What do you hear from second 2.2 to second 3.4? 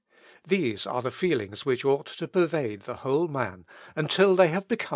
pervade the whole